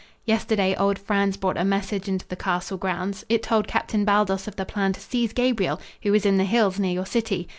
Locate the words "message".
1.63-2.07